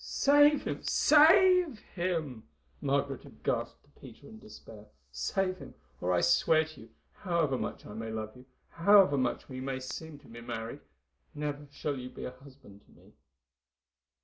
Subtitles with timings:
[0.03, 2.47] "Save him!—save him!"
[2.81, 4.87] Margaret had gasped to Peter in despair.
[5.11, 9.47] "Save him, or I swear to you, however much I may love you, however much
[9.47, 10.81] we may seem to be married,
[11.35, 13.13] never shall you be a husband to me."